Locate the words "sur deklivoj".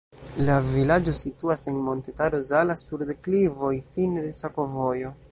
2.81-3.73